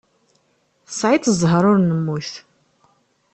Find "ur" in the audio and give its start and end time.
1.71-1.77